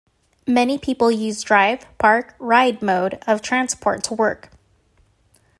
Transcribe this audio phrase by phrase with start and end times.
[0.47, 4.49] Many people use drive-park-ride mode of transport to work.